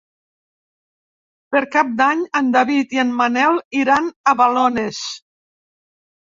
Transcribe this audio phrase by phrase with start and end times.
[1.55, 5.05] Per Cap d'Any en David i en Manel iran a Balones.